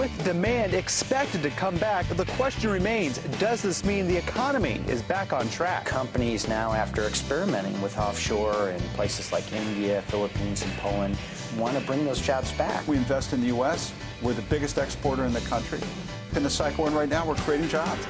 [0.00, 5.02] with demand expected to come back, the question remains does this mean the economy is
[5.02, 5.84] back on track?
[5.84, 11.18] Companies now, after experimenting with offshore in places like India, Philippines, and Poland,
[11.58, 12.88] want to bring those jobs back.
[12.88, 13.92] We invest in the U.S.,
[14.22, 15.80] we're the biggest exporter in the country.
[16.34, 18.02] In the cycle we're right now, we're creating jobs.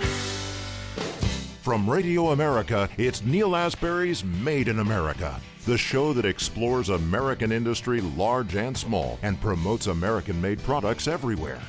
[1.62, 8.00] From Radio America, it's Neil Asbury's Made in America, the show that explores American industry,
[8.00, 11.60] large and small, and promotes American made products everywhere.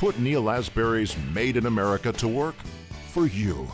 [0.00, 2.54] Put Neil Asbury's Made in America to work
[3.12, 3.70] for you.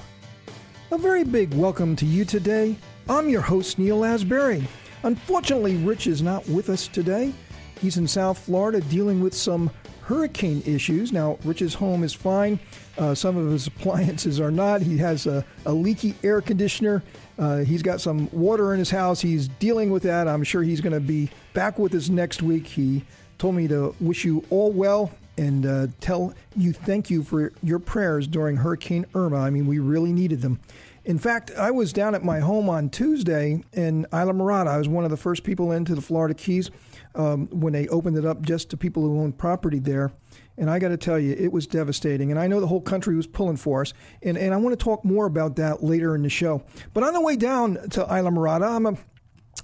[0.91, 2.75] A very big welcome to you today.
[3.09, 4.67] I'm your host, Neil Asbury.
[5.05, 7.33] Unfortunately, Rich is not with us today.
[7.81, 9.71] He's in South Florida dealing with some
[10.03, 11.13] hurricane issues.
[11.13, 12.59] Now, Rich's home is fine.
[12.99, 14.83] Uh, some of his appliances are not.
[14.83, 17.05] He has a, a leaky air conditioner.
[17.39, 19.21] Uh, he's got some water in his house.
[19.21, 20.27] He's dealing with that.
[20.27, 22.67] I'm sure he's going to be back with us next week.
[22.67, 23.05] He
[23.39, 27.79] told me to wish you all well and uh, tell you thank you for your
[27.79, 29.39] prayers during Hurricane Irma.
[29.39, 30.61] I mean, we really needed them.
[31.05, 34.67] In fact, I was down at my home on Tuesday in Islamorada.
[34.67, 36.71] I was one of the first people into the Florida Keys
[37.15, 40.13] um, when they opened it up just to people who own property there.
[40.59, 42.31] And I got to tell you, it was devastating.
[42.31, 43.95] And I know the whole country was pulling for us.
[44.23, 46.65] And, and I want to talk more about that later in the show.
[46.93, 48.97] But on the way down to Islamorada, I'm a,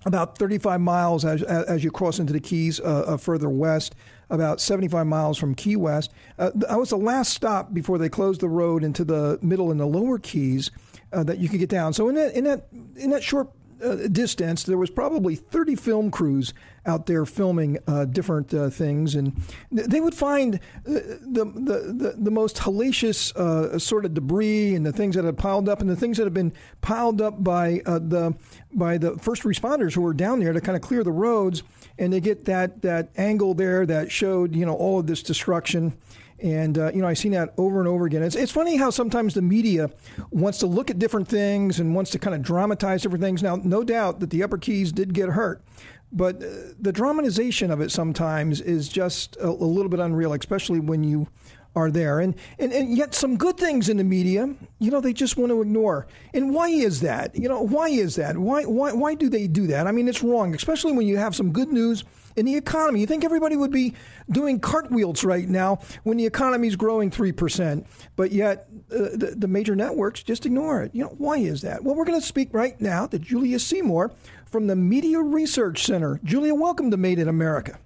[0.05, 3.95] about 35 miles as, as you cross into the Keys uh, uh, further west,
[4.33, 6.11] about 75 miles from Key West.
[6.39, 9.79] Uh, I was the last stop before they closed the road into the middle and
[9.79, 10.71] the lower Keys
[11.13, 11.93] uh, that you could get down.
[11.93, 12.67] So in that, in that,
[12.97, 13.51] in that short
[13.83, 16.55] uh, distance, there was probably 30 film crews
[16.87, 19.37] out there filming uh, different uh, things, and
[19.71, 24.85] they would find uh, the, the, the, the, most hellacious uh, sort of debris and
[24.85, 27.81] the things that had piled up, and the things that have been piled up by
[27.87, 28.35] uh, the
[28.73, 31.63] by the first responders who were down there to kind of clear the roads,
[31.99, 35.97] and they get that that angle there that showed you know all of this destruction.
[36.43, 38.25] And, uh, you know, I've seen that over and over again.
[38.25, 39.91] It's, it's funny how sometimes the media
[40.33, 43.45] wants to look at different things and wants to kind of dramatize different things.
[43.45, 45.63] Now, no doubt that the upper keys did get hurt.
[46.11, 46.49] But uh,
[46.81, 51.29] the dramatization of it sometimes is just a, a little bit unreal, especially when you
[51.75, 52.21] are there.
[52.21, 55.51] And, and, and yet, some good things in the media, you know, they just want
[55.51, 56.07] to ignore.
[56.35, 57.35] And why is that?
[57.35, 58.37] You know, why is that?
[58.37, 59.87] Why, why, why do they do that?
[59.87, 62.05] I mean, it's wrong, especially when you have some good news
[62.37, 63.01] in the economy.
[63.01, 63.95] You think everybody would be
[64.31, 69.49] doing cartwheels right now when the economy is growing 3%, but yet uh, the, the
[69.49, 70.95] major networks just ignore it.
[70.95, 71.85] You know, why is that?
[71.85, 74.13] Well, we're going to speak right now to Julia Seymour
[74.47, 76.21] from the Media Research Center.
[76.25, 77.79] Julia, welcome to Made in America.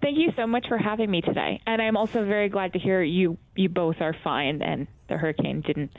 [0.00, 1.60] Thank you so much for having me today.
[1.66, 5.62] And I'm also very glad to hear you you both are fine and the hurricane
[5.62, 5.90] didn't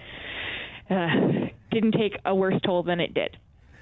[0.90, 3.38] uh, didn't take a worse toll than it did.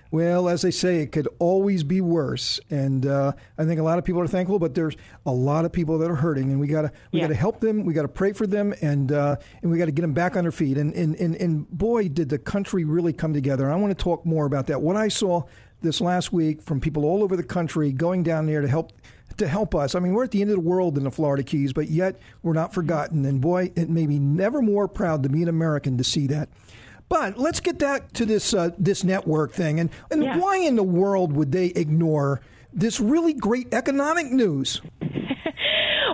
[0.09, 3.99] Well, as they say, it could always be worse, and uh, I think a lot
[3.99, 4.95] of people are thankful, but there's
[5.25, 7.25] a lot of people that are hurting, and we gotta we yeah.
[7.25, 10.13] gotta help them, we gotta pray for them, and uh, and we gotta get them
[10.13, 10.77] back on their feet.
[10.77, 13.69] And, and and and boy, did the country really come together.
[13.69, 14.81] I want to talk more about that.
[14.81, 15.43] What I saw
[15.81, 18.93] this last week from people all over the country going down there to help
[19.37, 19.93] to help us.
[19.93, 22.19] I mean, we're at the end of the world in the Florida Keys, but yet
[22.41, 23.25] we're not forgotten.
[23.25, 26.49] And boy, it made me never more proud to be an American to see that.
[27.09, 30.37] But let's get back to this uh, this network thing, and and yeah.
[30.37, 32.41] why in the world would they ignore
[32.73, 34.81] this really great economic news?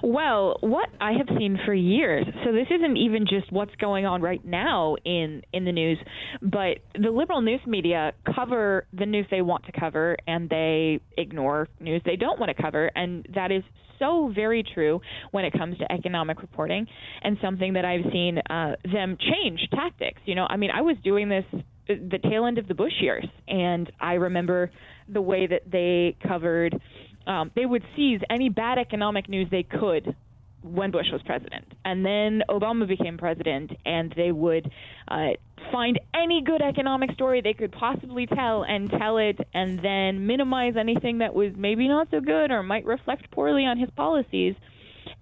[0.06, 4.22] Well, what I have seen for years, so this isn't even just what's going on
[4.22, 5.98] right now in in the news,
[6.42, 11.70] but the liberal news media cover the news they want to cover and they ignore
[11.80, 13.64] news they don't want to cover, and that is
[13.98, 15.00] so very true
[15.32, 16.86] when it comes to economic reporting
[17.22, 20.20] and something that I've seen uh, them change tactics.
[20.26, 21.46] You know, I mean, I was doing this
[21.88, 24.70] the tail end of the Bush years, and I remember
[25.08, 26.80] the way that they covered
[27.28, 30.16] um, they would seize any bad economic news they could
[30.64, 31.66] when Bush was president.
[31.84, 34.72] And then Obama became president, and they would
[35.08, 35.30] uh,
[35.72, 40.76] find any good economic story they could possibly tell and tell it, and then minimize
[40.80, 44.56] anything that was maybe not so good or might reflect poorly on his policies.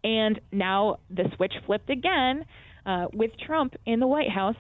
[0.04, 2.46] And now the switch flipped again
[2.86, 4.56] uh, with Trump in the White House.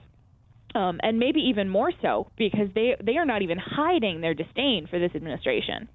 [0.74, 4.88] Um, and maybe even more so because they they are not even hiding their disdain
[4.89, 5.89] for this administration.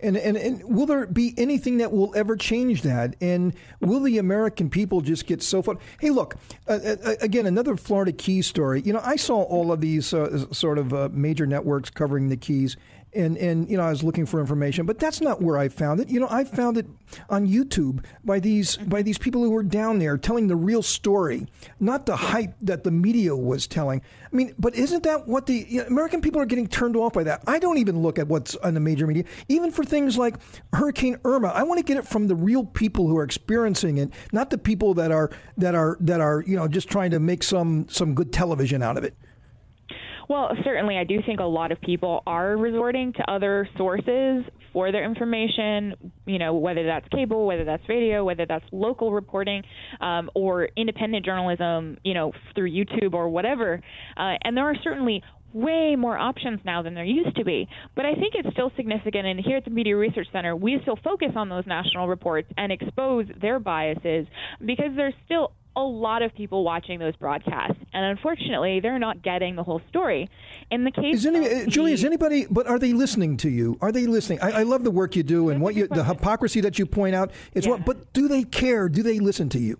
[0.00, 3.16] And, and, and will there be anything that will ever change that?
[3.20, 5.76] And will the American people just get so far?
[6.00, 6.36] Hey, look,
[6.66, 8.82] uh, uh, uh, again, another Florida Keys story.
[8.82, 12.36] You know, I saw all of these uh, sort of uh, major networks covering the
[12.36, 12.76] Keys,
[13.14, 16.00] and and you know I was looking for information, but that's not where I found
[16.00, 16.08] it.
[16.08, 16.86] You know, I found it
[17.28, 21.46] on YouTube by these by these people who were down there telling the real story,
[21.80, 24.02] not the hype that the media was telling.
[24.32, 27.12] I mean, but isn't that what the you know, American people are getting turned off
[27.12, 27.42] by that?
[27.46, 30.36] I don't even look at what's on the major media, even for things like
[30.72, 31.48] Hurricane Irma.
[31.48, 34.58] I want to get it from the real people who are experiencing it, not the
[34.58, 38.14] people that are that are that are you know just trying to make some some
[38.14, 39.16] good television out of it.
[40.28, 44.90] Well, certainly, I do think a lot of people are resorting to other sources for
[44.90, 46.12] their information.
[46.26, 49.62] You know, whether that's cable, whether that's radio, whether that's local reporting,
[50.00, 51.98] um, or independent journalism.
[52.04, 53.80] You know, through YouTube or whatever.
[54.16, 55.22] Uh, and there are certainly
[55.54, 57.68] way more options now than there used to be.
[57.94, 59.26] But I think it's still significant.
[59.26, 62.72] And here at the Media Research Center, we still focus on those national reports and
[62.72, 64.26] expose their biases
[64.58, 69.56] because there's still a lot of people watching those broadcasts, and unfortunately, they're not getting
[69.56, 70.28] the whole story.
[70.70, 72.46] In the case, is any, uh, Julie, is anybody?
[72.48, 73.76] But are they listening to you?
[73.80, 74.40] Are they listening?
[74.40, 77.14] I, I love the work you do and what you, the hypocrisy that you point
[77.14, 77.32] out.
[77.54, 77.72] It's yeah.
[77.72, 78.88] what, but do they care?
[78.88, 79.78] Do they listen to you?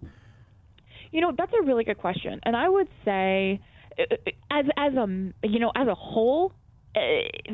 [1.12, 3.60] You know, that's a really good question, and I would say,
[3.98, 4.02] uh,
[4.50, 5.06] as as a
[5.44, 6.52] you know, as a whole,
[6.96, 7.00] uh,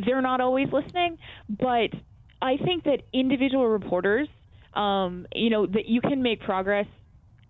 [0.07, 1.91] they're not always listening, but
[2.41, 4.29] I think that individual reporters,
[4.75, 6.87] um, you know, that you can make progress,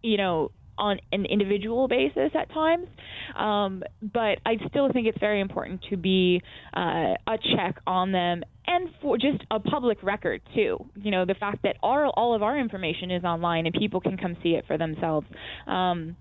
[0.02, 0.50] you know,
[0.80, 2.88] on an individual basis at times.
[3.36, 6.42] Um, but I still think it's very important to be
[6.76, 10.84] uh, a check on them and for just a public record too.
[10.96, 14.16] You know, the fact that our, all of our information is online and people can
[14.16, 15.26] come see it for themselves.
[15.66, 16.16] Um,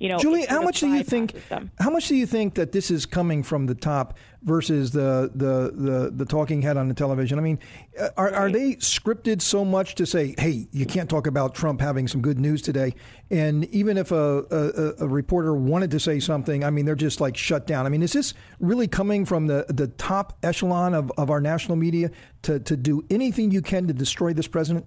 [0.00, 1.34] you know, Julie, how much do you think?
[1.78, 5.72] How much do you think that this is coming from the top versus the the
[5.74, 7.38] the, the talking head on the television?
[7.38, 7.58] I mean,
[8.00, 11.80] uh, are, are they scripted so much to say, "Hey, you can't talk about Trump
[11.80, 12.94] having some good news today"?
[13.30, 17.20] And even if a, a, a reporter wanted to say something, I mean, they're just
[17.20, 17.86] like shut down.
[17.86, 21.76] I mean, is this really coming from the the top echelon of, of our national
[21.76, 22.10] media
[22.42, 24.86] to to do anything you can to destroy this president?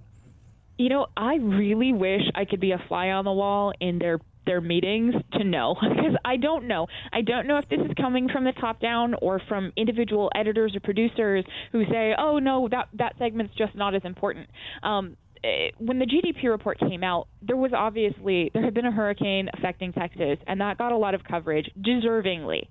[0.77, 4.19] You know, I really wish I could be a fly on the wall in their
[4.45, 6.87] their meetings to know because I don't know.
[7.11, 10.75] I don't know if this is coming from the top down or from individual editors
[10.75, 14.49] or producers who say, "Oh no, that that segment's just not as important."
[14.83, 18.91] Um, eh, when the GDP report came out, there was obviously there had been a
[18.91, 22.67] hurricane affecting Texas, and that got a lot of coverage, deservingly.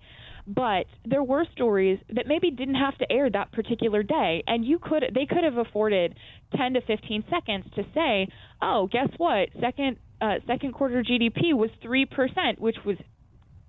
[0.47, 4.79] But there were stories that maybe didn't have to air that particular day, and you
[4.79, 6.17] could they could have afforded
[6.57, 8.27] 10 to 15 seconds to say,
[8.61, 9.51] "Oh, guess what?
[9.61, 12.97] Second uh, second quarter GDP was 3%, which was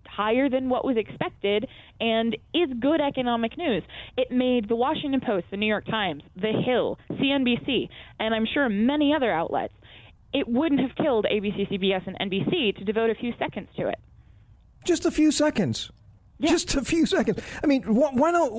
[0.05, 1.67] higher than what was expected
[1.99, 3.83] and is good economic news.
[4.17, 7.87] It made the Washington Post, the New York Times, The Hill, CNBC,
[8.19, 9.73] and I'm sure many other outlets.
[10.33, 13.99] It wouldn't have killed ABC, CBS, and NBC to devote a few seconds to it.
[14.85, 15.91] Just a few seconds.
[16.39, 16.49] Yeah.
[16.49, 17.39] Just a few seconds.
[17.63, 18.51] I mean, why not?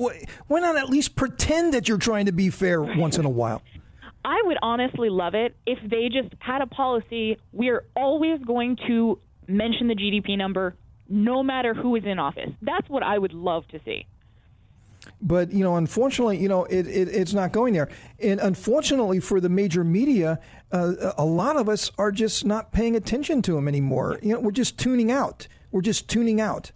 [0.47, 3.61] Why not at least pretend that you're trying to be fair once in a while?
[4.25, 7.37] I would honestly love it if they just had a policy.
[7.51, 10.75] We're always going to mention the GDP number,
[11.09, 12.49] no matter who is in office.
[12.61, 14.05] That's what I would love to see.
[15.21, 17.89] But you know, unfortunately, you know, it, it, it's not going there.
[18.19, 20.39] And unfortunately for the major media,
[20.71, 24.19] uh, a lot of us are just not paying attention to them anymore.
[24.21, 25.47] You know, we're just tuning out.
[25.71, 26.71] We're just tuning out.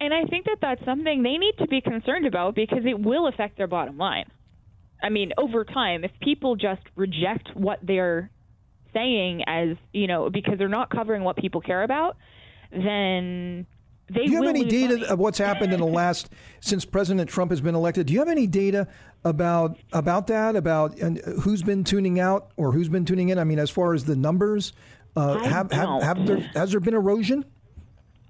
[0.00, 3.26] And I think that that's something they need to be concerned about because it will
[3.26, 4.26] affect their bottom line.
[5.02, 8.30] I mean, over time, if people just reject what they're
[8.92, 12.16] saying as, you know, because they're not covering what people care about,
[12.72, 13.66] then
[14.08, 14.26] they will.
[14.26, 15.06] Do you have any data money.
[15.06, 18.06] of what's happened in the last since President Trump has been elected?
[18.06, 18.88] Do you have any data
[19.24, 20.56] about about that?
[20.56, 23.38] About and who's been tuning out or who's been tuning in?
[23.38, 24.72] I mean, as far as the numbers,
[25.16, 27.44] uh, have, have, have there, has there been erosion?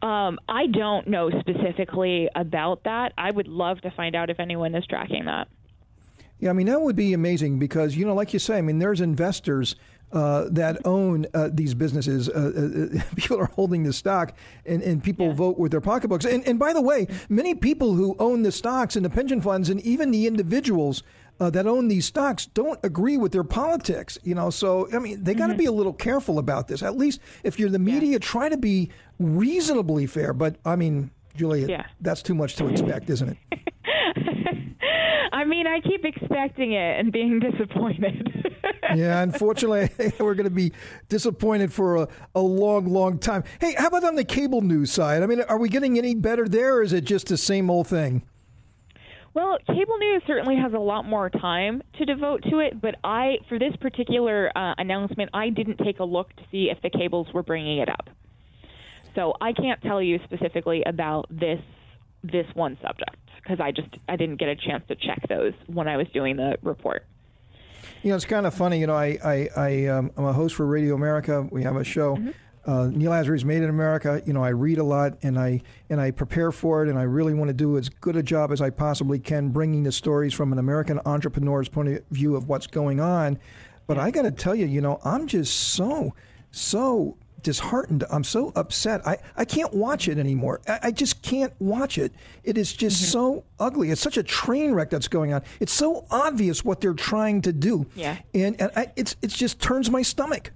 [0.02, 3.12] Um, I don't know specifically about that.
[3.17, 5.49] I would love to find out if anyone is tracking that.
[6.38, 8.78] Yeah, I mean that would be amazing because you know, like you say, I mean,
[8.78, 9.76] there's investors.
[10.12, 12.28] Uh, that own uh, these businesses.
[12.28, 15.33] Uh, uh people are holding the stock, and, and people yeah.
[15.33, 16.25] vote with their pocketbooks.
[16.25, 19.69] And, and by the way, many people who own the stocks and the pension funds,
[19.69, 21.02] and even the individuals
[21.40, 24.16] uh, that own these stocks, don't agree with their politics.
[24.23, 25.59] You know, so I mean, they got to mm-hmm.
[25.59, 26.85] be a little careful about this.
[26.85, 28.19] At least if you're the media, yeah.
[28.19, 30.33] try to be reasonably fair.
[30.33, 31.87] But I mean, Julia, yeah.
[32.00, 33.73] that's too much to expect, isn't it?
[35.33, 38.54] I mean, I keep expecting it and being disappointed.
[38.95, 40.73] yeah, unfortunately, we're going to be
[41.09, 43.45] disappointed for a, a long, long time.
[43.61, 45.23] Hey, how about on the cable news side?
[45.23, 47.87] I mean, are we getting any better there, or is it just the same old
[47.87, 48.23] thing?
[49.35, 53.37] Well, cable news certainly has a lot more time to devote to it, but I,
[53.50, 57.26] for this particular uh, announcement, I didn't take a look to see if the cables
[57.35, 58.09] were bringing it up.
[59.14, 61.61] So I can't tell you specifically about this
[62.23, 63.16] this one subject
[63.47, 66.37] because I just I didn't get a chance to check those when I was doing
[66.37, 67.07] the report.
[68.03, 68.81] You know, it's kind of funny.
[68.81, 71.47] You know, I, I, I um, I'm a host for Radio America.
[71.50, 72.17] We have a show.
[72.17, 72.31] Mm-hmm.
[72.67, 74.21] Uh, Neil Asbury's Made in America.
[74.26, 77.03] You know, I read a lot and I and I prepare for it, and I
[77.03, 80.35] really want to do as good a job as I possibly can, bringing the stories
[80.35, 83.38] from an American entrepreneur's point of view of what's going on.
[83.87, 86.12] But I got to tell you, you know, I'm just so
[86.50, 88.03] so disheartened.
[88.11, 89.07] I'm so upset.
[89.07, 90.61] I, I can't watch it anymore.
[90.67, 92.12] I, I just can't watch it.
[92.43, 93.12] It is just mm-hmm.
[93.12, 93.93] so ugly.
[93.93, 95.43] It's such a train wreck that's going on.
[95.61, 97.87] It's so obvious what they're trying to do.
[97.95, 98.17] Yeah.
[98.35, 100.50] And, and I, it's it just turns my stomach.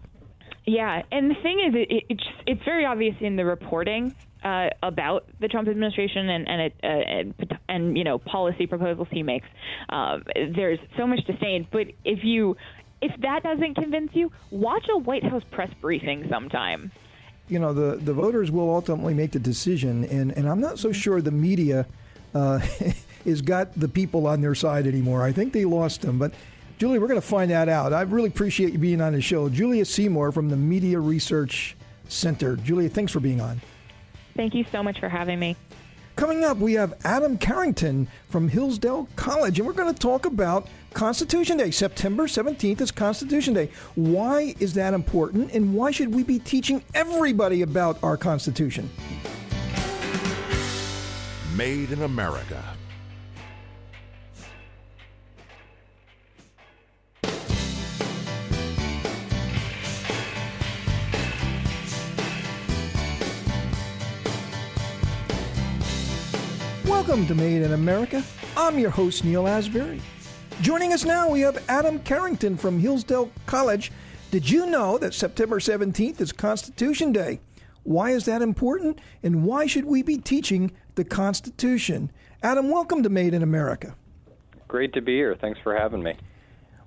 [0.66, 5.28] Yeah, and the thing is, it, it's it's very obvious in the reporting uh, about
[5.40, 7.34] the Trump administration and and, it, uh, and,
[7.68, 9.46] and you know policy proposals he makes.
[9.88, 10.18] Uh,
[10.54, 12.56] there's so much disdain, but if you
[13.00, 16.92] if that doesn't convince you, watch a White House press briefing sometime.
[17.48, 20.92] You know, the, the voters will ultimately make the decision, and, and I'm not so
[20.92, 21.86] sure the media
[22.34, 22.58] uh,
[23.24, 25.22] has got the people on their side anymore.
[25.24, 26.18] I think they lost them.
[26.18, 26.32] But,
[26.78, 27.92] Julie, we're going to find that out.
[27.92, 29.48] I really appreciate you being on the show.
[29.48, 31.76] Julia Seymour from the Media Research
[32.08, 32.56] Center.
[32.56, 33.60] Julia, thanks for being on.
[34.36, 35.56] Thank you so much for having me.
[36.20, 40.68] Coming up, we have Adam Carrington from Hillsdale College, and we're going to talk about
[40.92, 41.70] Constitution Day.
[41.70, 43.70] September 17th is Constitution Day.
[43.94, 48.90] Why is that important, and why should we be teaching everybody about our Constitution?
[51.56, 52.62] Made in America.
[67.10, 68.22] Welcome to Made in America.
[68.56, 70.00] I'm your host, Neil Asbury.
[70.60, 73.90] Joining us now, we have Adam Carrington from Hillsdale College.
[74.30, 77.40] Did you know that September 17th is Constitution Day?
[77.82, 79.00] Why is that important?
[79.24, 82.12] And why should we be teaching the Constitution?
[82.44, 83.96] Adam, welcome to Made in America.
[84.68, 85.34] Great to be here.
[85.34, 86.14] Thanks for having me.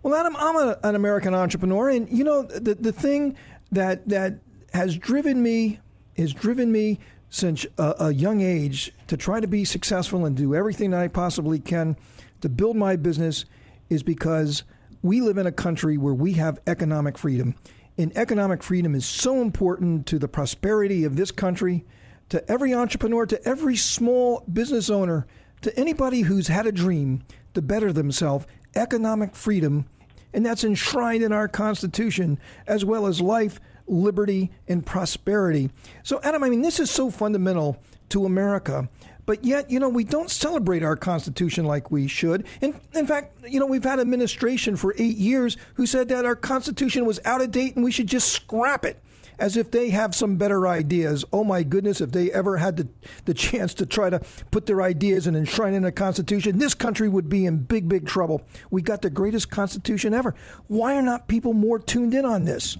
[0.03, 3.36] Well, Adam, I'm a, an American entrepreneur, and you know the the thing
[3.74, 4.39] that that
[4.74, 5.82] has driven me
[6.15, 7.00] has driven me
[7.33, 11.07] since a, a, young age to try to be successful and do everything that I
[11.07, 11.97] possibly can
[12.41, 13.45] to build my business
[13.89, 14.63] is because
[15.01, 17.55] we live in a country where we have economic freedom.
[17.97, 21.85] And economic freedom is so important to the prosperity of this country,
[22.29, 25.25] to every entrepreneur, to every small business owner,
[25.63, 27.23] to anybody who's had a dream
[27.55, 28.45] to better themselves.
[28.75, 29.87] Economic freedom,
[30.35, 32.37] and that's enshrined in our Constitution,
[32.67, 35.69] as well as life liberty, and prosperity.
[36.03, 38.89] So, Adam, I mean, this is so fundamental to America.
[39.25, 42.45] But yet, you know, we don't celebrate our Constitution like we should.
[42.61, 46.35] In, in fact, you know, we've had administration for eight years who said that our
[46.35, 49.01] Constitution was out of date and we should just scrap it
[49.39, 51.25] as if they have some better ideas.
[51.31, 52.87] Oh my goodness, if they ever had the,
[53.25, 54.19] the chance to try to
[54.51, 58.05] put their ideas and enshrine in a constitution, this country would be in big, big
[58.05, 58.41] trouble.
[58.69, 60.35] We got the greatest constitution ever.
[60.67, 62.77] Why are not people more tuned in on this?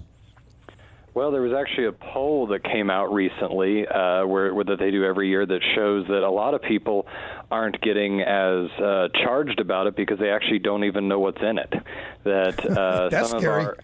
[1.14, 4.90] Well, there was actually a poll that came out recently, uh, where, where, that they
[4.90, 7.06] do every year, that shows that a lot of people
[7.52, 11.60] aren't getting as uh, charged about it because they actually don't even know what's in
[11.60, 11.72] it.
[12.24, 13.62] That uh, That's some scary.
[13.62, 13.78] of our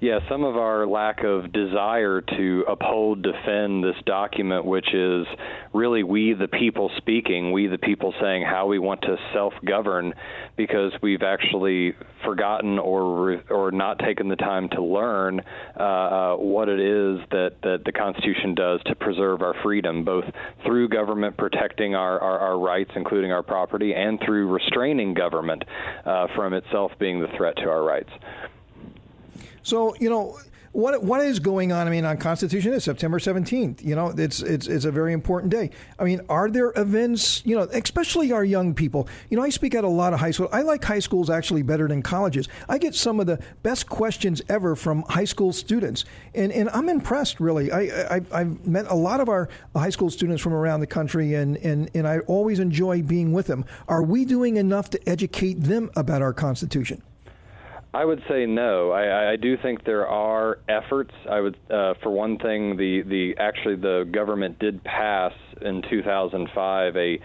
[0.00, 5.26] yeah, some of our lack of desire to uphold, defend this document, which is
[5.72, 10.12] really we the people speaking, we the people saying how we want to self-govern,
[10.56, 15.40] because we've actually forgotten or or not taken the time to learn
[15.78, 20.24] uh, uh, what it is that, that the Constitution does to preserve our freedom, both
[20.64, 25.64] through government protecting our, our, our rights, including our property, and through restraining government
[26.04, 28.10] uh, from itself being the threat to our rights.
[29.62, 30.38] So you know
[30.74, 31.86] what what is going on?
[31.86, 33.82] I mean, on Constitution is September seventeenth.
[33.82, 35.70] You know, it's it's it's a very important day.
[36.00, 37.42] I mean, are there events?
[37.46, 39.08] You know, especially our young people.
[39.30, 40.48] You know, I speak at a lot of high school.
[40.52, 42.48] I like high schools actually better than colleges.
[42.68, 46.88] I get some of the best questions ever from high school students, and and I'm
[46.88, 47.70] impressed really.
[47.70, 51.34] I, I I've met a lot of our high school students from around the country,
[51.34, 53.64] and and and I always enjoy being with them.
[53.86, 57.00] Are we doing enough to educate them about our Constitution?
[57.94, 58.90] I would say no.
[58.90, 61.12] I, I do think there are efforts.
[61.30, 65.32] I would, uh, for one thing, the the actually the government did pass
[65.62, 67.20] in 2005 a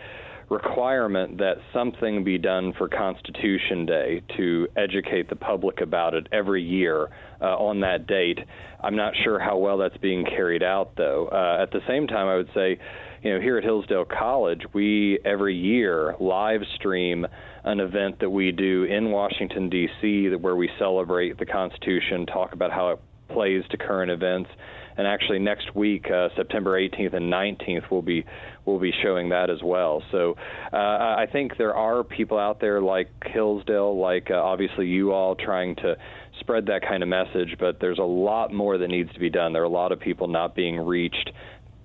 [0.50, 6.62] requirement that something be done for Constitution Day to educate the public about it every
[6.62, 7.10] year
[7.42, 8.40] uh, on that date.
[8.82, 11.30] I'm not sure how well that's being carried out, though.
[11.32, 12.80] Uh, at the same time, I would say,
[13.24, 17.26] you know, here at Hillsdale College, we every year live stream
[17.64, 20.30] an event that we do in Washington D.C.
[20.40, 24.50] where we celebrate the Constitution, talk about how it plays to current events,
[24.98, 28.26] and actually next week, uh, September 18th and 19th, we'll be
[28.66, 30.04] we'll be showing that as well.
[30.12, 30.36] So
[30.74, 35.36] uh, I think there are people out there like Hillsdale, like uh, obviously you all,
[35.36, 35.96] trying to
[36.40, 39.54] spread that kind of message, but there's a lot more that needs to be done.
[39.54, 41.32] There are a lot of people not being reached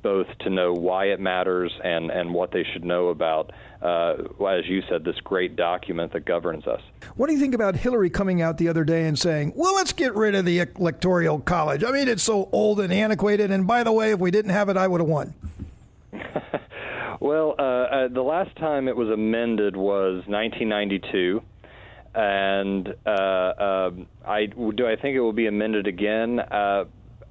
[0.04, 3.50] both to know why it matters and, and what they should know about,
[3.82, 4.14] uh,
[4.46, 6.82] as you said, this great document that governs us.
[7.16, 9.94] What do you think about Hillary coming out the other day and saying, well, let's
[9.94, 11.82] get rid of the Electoral College?
[11.82, 14.68] I mean, it's so old and antiquated, and by the way, if we didn't have
[14.68, 15.34] it, I would have won.
[17.20, 21.42] well, uh, uh, the last time it was amended was 1992
[22.14, 23.90] and uh, uh,
[24.24, 26.38] I do I think it will be amended again.
[26.38, 26.84] Uh,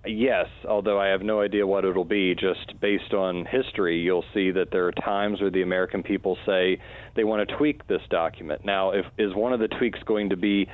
[0.05, 2.35] Yes, although I have no idea what it'll be.
[2.35, 6.81] Just based on history, you'll see that there are times where the American people say
[7.15, 8.65] they want to tweak this document.
[8.65, 10.67] Now, if is one of the tweaks going to be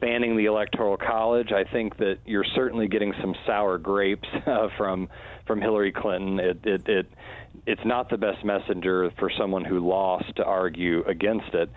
[0.00, 1.52] banning the electoral college?
[1.52, 5.08] I think that you're certainly getting some sour grapes uh, from
[5.46, 6.40] from Hillary Clinton.
[6.40, 7.06] It, it it
[7.66, 11.70] it's not the best messenger for someone who lost to argue against it.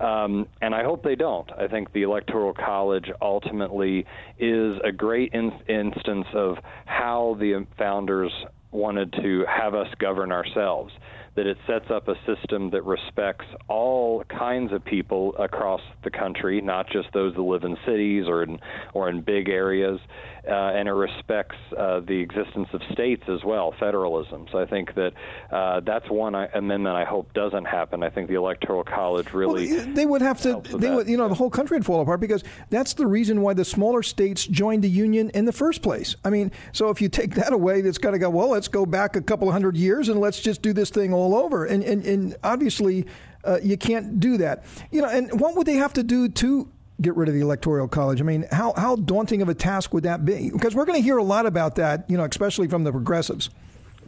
[0.00, 1.50] Um, and I hope they don't.
[1.52, 4.06] I think the Electoral College ultimately
[4.38, 8.32] is a great in- instance of how the founders
[8.70, 10.92] wanted to have us govern ourselves
[11.36, 16.60] that it sets up a system that respects all kinds of people across the country,
[16.60, 18.58] not just those that live in cities or in
[18.92, 20.00] or in big areas,
[20.46, 24.46] uh, and it respects uh, the existence of states as well, federalism.
[24.52, 25.12] So I think that
[25.50, 28.02] uh, that's one I, amendment I hope doesn't happen.
[28.02, 30.62] I think the Electoral College really well, they would have to.
[30.76, 33.54] They would, you know, the whole country would fall apart because that's the reason why
[33.54, 36.14] the smaller states joined the union in the first place.
[36.24, 38.30] I mean, so if you take that away, it's got to go.
[38.30, 41.12] Well, let's go back a couple of hundred years and let's just do this thing
[41.12, 41.64] all all over.
[41.64, 43.06] And, and, and obviously,
[43.44, 44.64] uh, you can't do that.
[44.90, 46.68] You know, and what would they have to do to
[47.00, 48.20] get rid of the electoral college?
[48.20, 50.50] I mean, how, how daunting of a task would that be?
[50.50, 53.50] Because we're going to hear a lot about that, you know, especially from the progressives.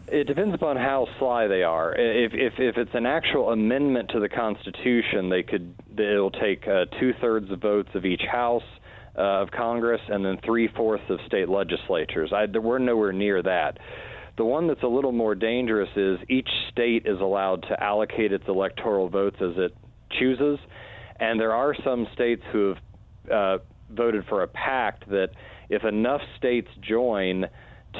[0.08, 1.92] It depends upon how sly they are.
[1.92, 6.84] If if, if it's an actual amendment to the Constitution, they could it'll take uh,
[7.00, 8.62] two thirds of votes of each house
[9.18, 12.32] uh, of Congress and then three fourths of state legislatures.
[12.32, 13.78] I, we're nowhere near that.
[14.36, 18.44] The one that's a little more dangerous is each state is allowed to allocate its
[18.48, 19.74] electoral votes as it
[20.18, 20.58] chooses,
[21.18, 23.58] and there are some states who have uh,
[23.90, 25.30] voted for a pact that
[25.70, 27.46] if enough states join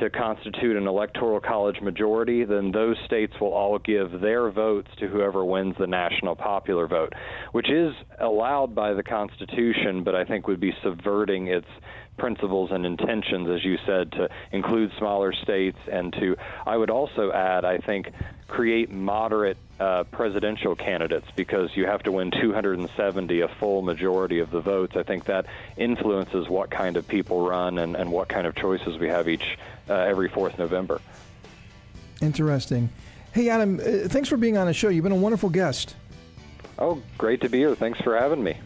[0.01, 5.09] to constitute an electoral college majority, then those states will all give their votes to
[5.09, 7.13] whoever wins the national popular vote,
[7.53, 11.67] which is allowed by the Constitution, but I think would be subverting its
[12.19, 17.31] principles and intentions, as you said, to include smaller states and to, I would also
[17.33, 18.07] add, I think,
[18.49, 24.51] create moderate uh, presidential candidates because you have to win 270, a full majority of
[24.51, 24.97] the votes.
[24.97, 28.99] I think that influences what kind of people run and, and what kind of choices
[28.99, 29.59] we have each
[29.89, 31.01] uh, every fourth November.
[32.23, 32.89] Interesting.
[33.33, 34.89] Hey, Adam, uh, thanks for being on the show.
[34.89, 35.95] You've been a wonderful guest.
[36.79, 37.75] Oh, great to be here.
[37.75, 38.57] Thanks for having me.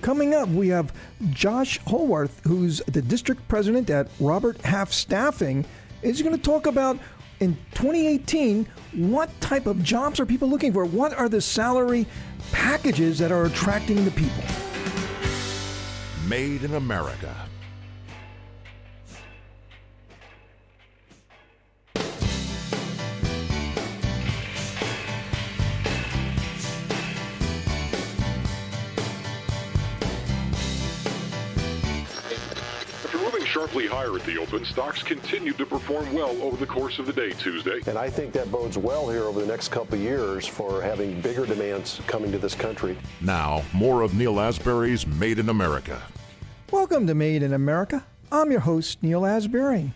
[0.00, 0.92] Coming up, we have
[1.30, 5.64] Josh Howarth, who's the district president at Robert Half Staffing,
[6.02, 6.98] is going to talk about
[7.42, 10.84] in 2018 what type of jobs are people looking for?
[10.84, 12.06] What are the salary
[12.52, 14.44] packages that are attracting the people?
[16.28, 17.34] Made in America
[33.52, 37.12] sharply higher at the open, stocks continued to perform well over the course of the
[37.12, 37.80] day Tuesday.
[37.86, 41.20] And I think that bodes well here over the next couple of years for having
[41.20, 42.96] bigger demands coming to this country.
[43.20, 46.00] Now, more of Neil Asbury's Made in America.
[46.70, 48.06] Welcome to Made in America.
[48.30, 49.92] I'm your host, Neil Asbury.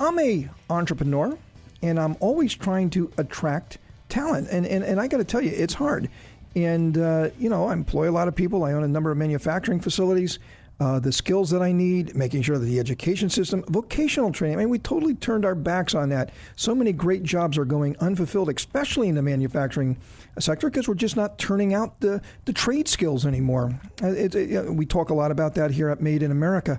[0.00, 1.38] I'm a entrepreneur,
[1.82, 4.48] and I'm always trying to attract talent.
[4.50, 6.10] And, and, and I got to tell you, it's hard.
[6.56, 8.64] And, uh, you know, I employ a lot of people.
[8.64, 10.40] I own a number of manufacturing facilities
[10.78, 14.58] uh, the skills that I need, making sure that the education system, vocational training.
[14.58, 16.30] I mean, we totally turned our backs on that.
[16.54, 19.96] So many great jobs are going unfulfilled, especially in the manufacturing
[20.38, 23.80] sector, because we're just not turning out the, the trade skills anymore.
[24.02, 26.78] Uh, it, it, we talk a lot about that here at Made in America.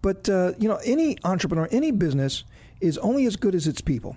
[0.00, 2.44] But, uh, you know, any entrepreneur, any business
[2.80, 4.16] is only as good as its people.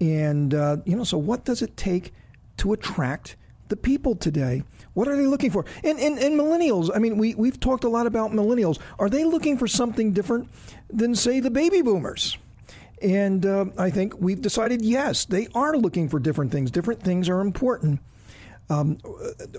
[0.00, 2.12] And, uh, you know, so what does it take
[2.58, 3.36] to attract
[3.68, 4.62] the people today?
[4.94, 5.64] What are they looking for?
[5.82, 8.78] And, and, and millennials, I mean, we, we've talked a lot about millennials.
[8.98, 10.48] Are they looking for something different
[10.88, 12.38] than, say, the baby boomers?
[13.02, 16.70] And uh, I think we've decided yes, they are looking for different things.
[16.70, 18.00] Different things are important.
[18.70, 18.98] Um,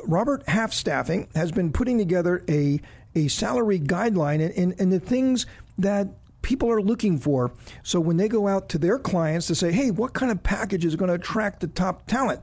[0.06, 2.82] Robert Half Staffing has been putting together a,
[3.14, 5.46] a salary guideline and, and, and the things
[5.78, 6.08] that
[6.46, 7.52] people are looking for.
[7.82, 10.86] So when they go out to their clients to say, "Hey, what kind of package
[10.86, 12.40] is going to attract the top talent?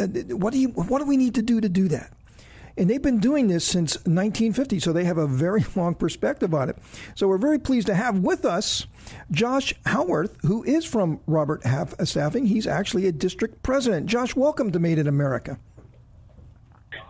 [0.00, 2.10] Uh, what do you what do we need to do to do that?"
[2.76, 6.70] And they've been doing this since 1950, so they have a very long perspective on
[6.70, 6.78] it.
[7.14, 8.86] So we're very pleased to have with us
[9.30, 12.46] Josh Howarth, who is from Robert Half Staffing.
[12.46, 14.06] He's actually a district president.
[14.06, 15.58] Josh, welcome to Made in America.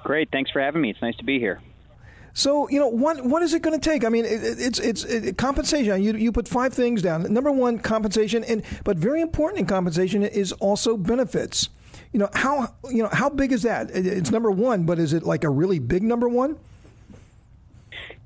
[0.03, 0.31] Great.
[0.33, 0.91] Thanks for having me.
[0.91, 1.63] It's nice to be here.
[2.35, 4.05] So you know what what is it going to take?
[4.05, 6.03] I mean, it, it's it's it, compensation.
[6.03, 7.33] You you put five things down.
[7.33, 11.69] Number one, compensation, and but very important in compensation is also benefits.
[12.13, 13.91] You know how you know how big is that?
[13.93, 16.59] It's number one, but is it like a really big number one?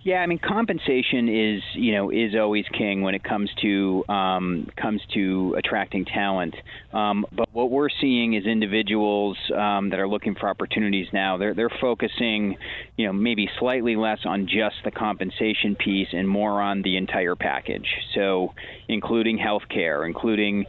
[0.08, 4.66] Yeah, I mean, compensation is you know is always king when it comes to um,
[4.80, 6.54] comes to attracting talent.
[6.94, 11.36] Um, but what we're seeing is individuals um, that are looking for opportunities now.
[11.36, 12.56] They're they're focusing,
[12.96, 17.36] you know, maybe slightly less on just the compensation piece and more on the entire
[17.36, 17.88] package.
[18.14, 18.54] So,
[18.88, 20.64] including health care, including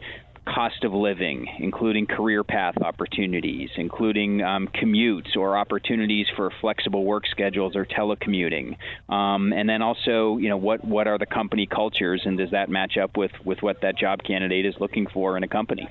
[0.46, 7.26] cost of living, including career path opportunities, including um, commutes or opportunities for flexible work
[7.26, 8.76] schedules or telecommuting,
[9.08, 12.68] um, and then also, you know, what what are the company cultures, and does that
[12.68, 15.88] match up with with what that job candidate is looking for in a company?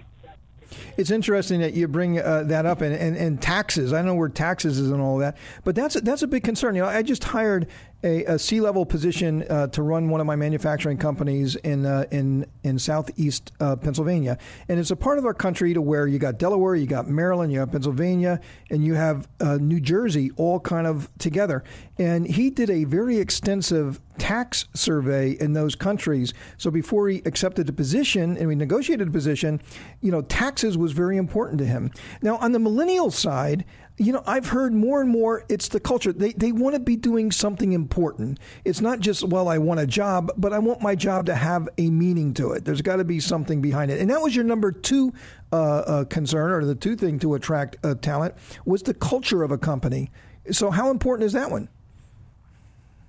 [0.97, 3.93] It's interesting that you bring uh, that up and, and, and, taxes.
[3.93, 6.75] I know where taxes is and all that, but that's a, that's a big concern.
[6.75, 7.67] You know, I just hired
[8.03, 12.45] a, a C-level position uh, to run one of my manufacturing companies in uh, in
[12.63, 16.37] in southeast uh, Pennsylvania, and it's a part of our country to where you got
[16.37, 20.87] Delaware, you got Maryland, you have Pennsylvania, and you have uh, New Jersey all kind
[20.87, 21.63] of together.
[21.97, 26.33] And he did a very extensive tax survey in those countries.
[26.57, 29.61] So before he accepted the position and we negotiated the position,
[30.01, 31.91] you know, taxes was very important to him.
[32.21, 33.65] Now on the millennial side,
[33.99, 36.13] you know, I've heard more and more it's the culture.
[36.13, 38.39] They, they want to be doing something important.
[38.63, 41.67] It's not just, well, I want a job, but I want my job to have
[41.77, 42.63] a meaning to it.
[42.63, 43.99] There's got to be something behind it.
[43.99, 45.13] And that was your number two
[45.51, 49.51] uh, uh, concern, or the two thing to attract uh, talent, was the culture of
[49.51, 50.11] a company.
[50.49, 51.67] So, how important is that one?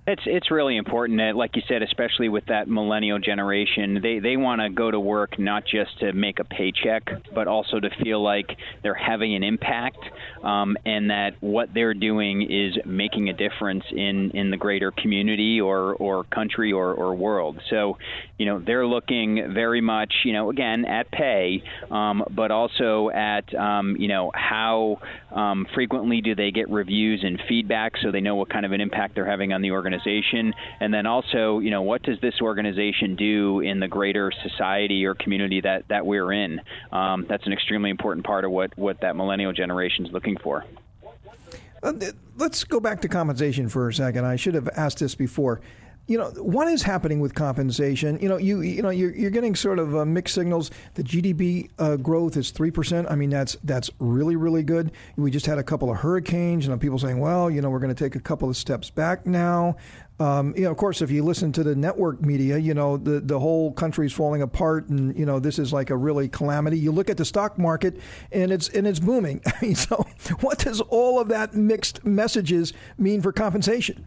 [0.07, 3.99] It's it's really important, that, like you said, especially with that millennial generation.
[4.01, 7.03] They they want to go to work not just to make a paycheck,
[7.35, 9.99] but also to feel like they're having an impact,
[10.43, 15.61] um, and that what they're doing is making a difference in in the greater community
[15.61, 17.61] or or country or or world.
[17.69, 17.99] So,
[18.39, 21.61] you know, they're looking very much, you know, again at pay,
[21.91, 24.97] um, but also at um, you know how
[25.29, 28.81] um, frequently do they get reviews and feedback, so they know what kind of an
[28.81, 30.53] impact they're having on the organization organization?
[30.79, 35.15] And then also, you know, what does this organization do in the greater society or
[35.15, 36.61] community that, that we're in?
[36.91, 40.65] Um, that's an extremely important part of what, what that millennial generation is looking for.
[42.37, 44.25] Let's go back to compensation for a second.
[44.25, 45.61] I should have asked this before
[46.07, 49.55] you know what is happening with compensation you know you you know you're, you're getting
[49.55, 53.89] sort of uh, mixed signals the gdp uh, growth is 3% i mean that's that's
[53.99, 57.49] really really good we just had a couple of hurricanes you know people saying well
[57.49, 59.75] you know we're going to take a couple of steps back now
[60.21, 63.21] um, you know, of course, if you listen to the network media, you know the
[63.21, 66.77] the whole country's falling apart, and you know this is like a really calamity.
[66.77, 67.99] You look at the stock market,
[68.31, 69.41] and it's and it's booming.
[69.73, 70.05] so,
[70.41, 74.05] what does all of that mixed messages mean for compensation?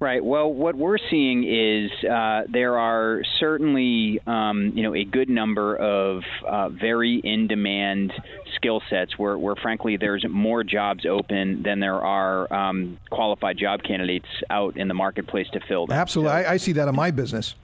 [0.00, 0.24] Right.
[0.24, 5.76] Well, what we're seeing is uh, there are certainly, um, you know, a good number
[5.76, 8.14] of uh, very in-demand
[8.56, 13.82] skill sets where, where, frankly, there's more jobs open than there are um, qualified job
[13.82, 15.98] candidates out in the marketplace to fill them.
[15.98, 17.54] Absolutely, so, I, I see that in my business.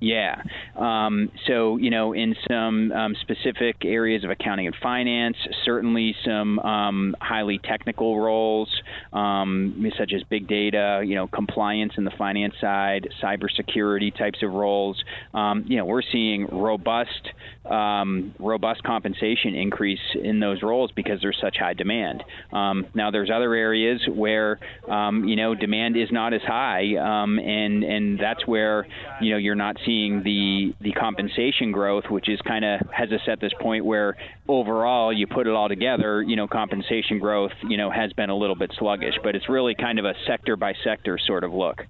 [0.00, 0.42] Yeah.
[0.76, 6.60] Um, so, you know, in some um, specific areas of accounting and finance, certainly some
[6.60, 8.68] um, highly technical roles,
[9.12, 14.52] um, such as big data, you know, compliance in the finance side, cybersecurity types of
[14.52, 15.02] roles.
[15.34, 17.32] Um, you know, we're seeing robust,
[17.68, 22.22] um, robust compensation increase in those roles because there's such high demand.
[22.52, 28.46] now, there's other areas where, you know, demand is not as high, and and that's
[28.46, 28.86] where,
[29.20, 33.20] you know, you're not seeing the the compensation growth, which is kind of has us
[33.26, 37.76] at this point where overall you put it all together, you know, compensation growth, you
[37.76, 40.74] know, has been a little bit sluggish, but it's really kind of a sector by
[40.84, 41.86] sector sort of look.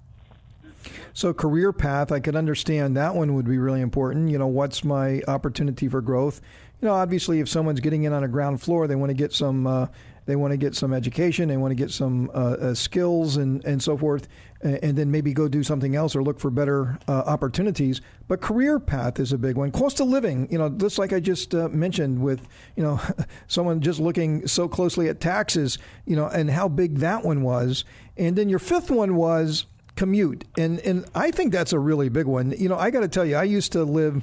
[1.13, 4.29] So career path, I could understand that one would be really important.
[4.29, 6.41] You know, what's my opportunity for growth?
[6.81, 9.33] You know, obviously, if someone's getting in on a ground floor, they want to get
[9.33, 9.67] some.
[9.67, 9.87] Uh,
[10.29, 11.49] they want to get some education.
[11.49, 14.27] They want to get some uh, uh, skills and, and so forth,
[14.61, 17.99] and, and, then maybe go do something else or look for better uh, opportunities.
[18.27, 19.71] But career path is a big one.
[19.71, 23.01] Cost of living, you know, just like I just uh, mentioned with, you know,
[23.47, 27.83] someone just looking so closely at taxes, you know, and how big that one was.
[28.15, 29.65] And then your fifth one was
[29.95, 32.51] commute, and and I think that's a really big one.
[32.51, 34.21] You know, I got to tell you, I used to live,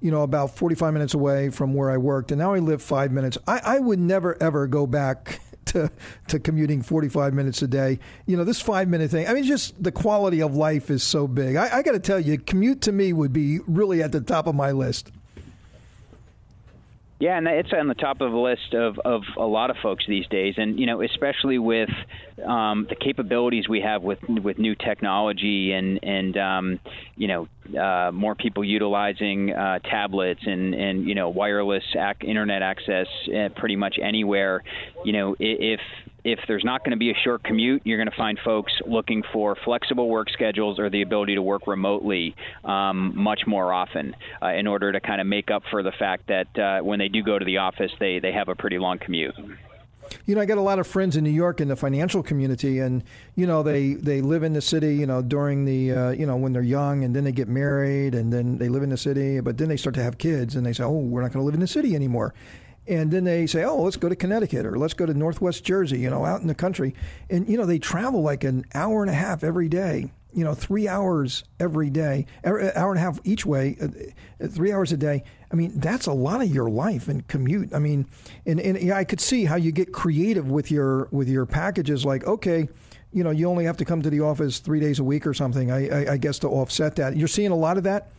[0.00, 2.80] you know, about forty five minutes away from where I worked, and now I live
[2.80, 3.36] five minutes.
[3.48, 5.90] I, I would never ever go back to
[6.28, 7.98] to commuting 45 minutes a day.
[8.26, 9.26] You know, this five minute thing.
[9.26, 11.56] I mean, just the quality of life is so big.
[11.56, 14.46] I, I got to tell you, commute to me would be really at the top
[14.46, 15.10] of my list.
[17.20, 20.04] Yeah, and it's on the top of the list of, of a lot of folks
[20.06, 21.88] these days, and you know, especially with
[22.46, 26.80] um, the capabilities we have with with new technology and and um,
[27.16, 32.62] you know uh, more people utilizing uh, tablets and and you know wireless ac- internet
[32.62, 34.62] access uh, pretty much anywhere.
[35.04, 35.80] You know, if
[36.32, 39.22] if there's not going to be a short commute, you're going to find folks looking
[39.32, 44.48] for flexible work schedules or the ability to work remotely um, much more often uh,
[44.48, 47.22] in order to kind of make up for the fact that uh, when they do
[47.22, 49.34] go to the office, they, they have a pretty long commute.
[50.26, 52.78] You know, I got a lot of friends in New York in the financial community,
[52.78, 54.94] and you know, they they live in the city.
[54.94, 58.14] You know, during the uh, you know when they're young, and then they get married,
[58.14, 60.64] and then they live in the city, but then they start to have kids, and
[60.64, 62.32] they say, "Oh, we're not going to live in the city anymore."
[62.88, 65.98] And then they say, "Oh, let's go to Connecticut or let's go to Northwest Jersey,"
[65.98, 66.94] you know, out in the country,
[67.30, 70.54] and you know they travel like an hour and a half every day, you know,
[70.54, 73.88] three hours every day, hour and a half each way, uh,
[74.44, 75.24] uh, three hours a day.
[75.50, 77.72] I mean, that's a lot of your life and commute.
[77.74, 78.06] I mean,
[78.46, 82.04] and and yeah, I could see how you get creative with your with your packages.
[82.04, 82.68] Like, okay,
[83.12, 85.34] you know, you only have to come to the office three days a week or
[85.34, 85.70] something.
[85.70, 87.16] I, I, I guess to offset that.
[87.16, 88.10] You're seeing a lot of that.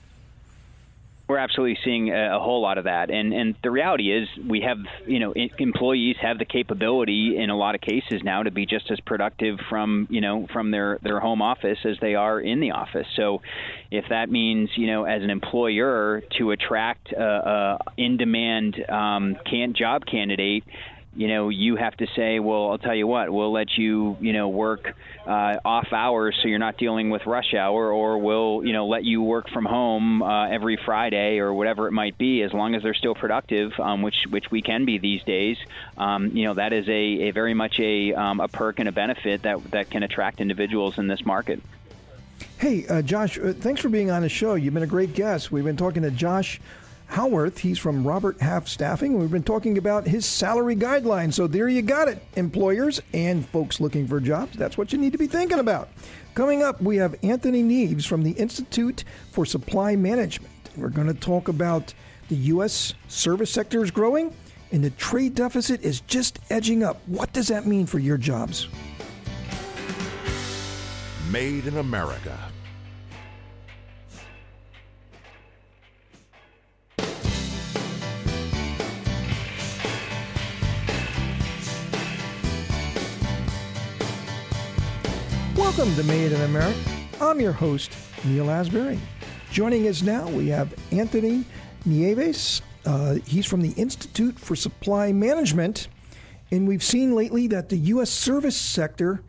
[1.30, 4.80] We're absolutely seeing a, whole lot of that, and and the reality is we have
[5.06, 8.90] you know employees have the capability in a lot of cases now to be just
[8.90, 12.72] as productive from you know from their their home office as they are in the
[12.72, 13.06] office.
[13.16, 13.44] So,
[13.92, 19.38] if that means you know as an employer to attract a, a in demand um,
[19.48, 20.64] can job candidate
[21.16, 24.32] you know, you have to say, well, I'll tell you what, we'll let you, you
[24.32, 24.96] know, work
[25.26, 29.04] uh, off hours so you're not dealing with rush hour, or we'll, you know, let
[29.04, 32.84] you work from home uh, every Friday or whatever it might be, as long as
[32.84, 35.58] they're still productive, um, which which we can be these days.
[35.98, 38.92] Um, you know, that is a, a very much a um, a perk and a
[38.92, 41.60] benefit that that can attract individuals in this market.
[42.60, 44.56] Hey, uh, Josh, uh, thanks for being on the show.
[44.56, 45.52] You've been a great guest.
[45.52, 46.60] We've been talking to Josh
[47.10, 47.58] Howarth.
[47.58, 49.18] He's from Robert Half Staffing.
[49.18, 51.34] We've been talking about his salary guidelines.
[51.34, 54.56] So there you got it, employers and folks looking for jobs.
[54.56, 55.90] That's what you need to be thinking about.
[56.36, 60.54] Coming up, we have Anthony Nieves from the Institute for Supply Management.
[60.78, 61.94] We're going to talk about
[62.30, 62.94] the U.S.
[63.08, 64.34] service sector is growing
[64.72, 67.02] and the trade deficit is just edging up.
[67.08, 68.68] What does that mean for your jobs?
[71.32, 72.38] Made in America
[85.80, 86.78] Welcome to Made in America.
[87.22, 89.00] I'm your host, Neil Asbury.
[89.50, 91.46] Joining us now, we have Anthony
[91.86, 92.62] Nieves.
[92.86, 95.88] Uh, he's from the Institute for Supply Management.
[96.52, 98.10] And we've seen lately that the U.S.
[98.10, 99.24] service sector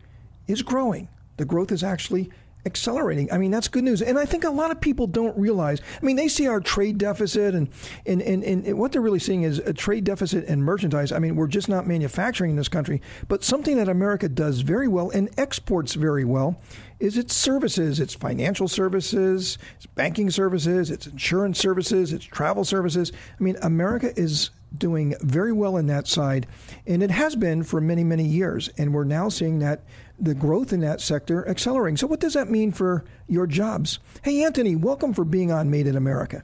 [0.45, 1.07] is growing.
[1.37, 2.29] The growth is actually
[2.65, 3.31] accelerating.
[3.31, 4.01] I mean, that's good news.
[4.01, 6.97] And I think a lot of people don't realize, I mean, they see our trade
[6.97, 7.69] deficit and,
[8.05, 11.11] and, and, and what they're really seeing is a trade deficit and merchandise.
[11.11, 13.01] I mean, we're just not manufacturing in this country.
[13.27, 16.59] But something that America does very well and exports very well
[16.99, 23.11] is its services, its financial services, its banking services, its insurance services, its travel services.
[23.39, 26.47] I mean, America is doing very well in that side,
[26.87, 28.69] and it has been for many, many years.
[28.77, 29.83] And we're now seeing that
[30.21, 31.97] the growth in that sector accelerating.
[31.97, 33.99] So, what does that mean for your jobs?
[34.23, 36.43] Hey, Anthony, welcome for being on Made in America.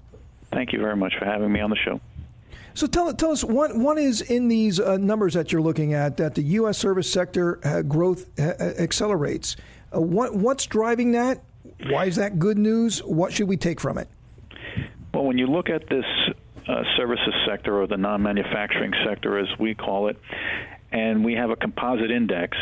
[0.52, 2.02] Thank you very much for having me on the show.
[2.74, 6.18] So tell, tell us what, what is in these uh, numbers that you're looking at
[6.18, 6.78] that the U.S.
[6.78, 9.56] service sector uh, growth uh, accelerates.
[9.94, 11.42] Uh, what, what's driving that?
[11.90, 13.00] Why is that good news?
[13.00, 14.08] What should we take from it?
[15.12, 16.06] Well, when you look at this
[16.68, 20.18] uh, services sector or the non-manufacturing sector, as we call it,
[20.92, 22.56] and we have a composite index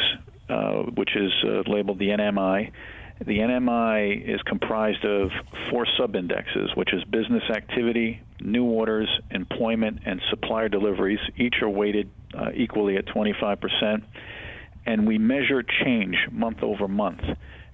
[0.49, 2.71] uh, which is uh, labeled the NMI.
[3.19, 5.31] The NMI is comprised of
[5.69, 11.19] four sub-indexes, which is business activity, new orders, employment, and supplier deliveries.
[11.37, 14.03] Each are weighted uh, equally at 25%.
[14.85, 17.21] And we measure change month over month.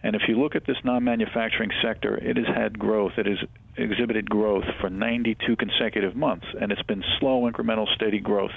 [0.03, 3.13] And if you look at this non-manufacturing sector, it has had growth.
[3.17, 3.37] It has
[3.77, 8.51] exhibited growth for 92 consecutive months, and it's been slow, incremental, steady growth.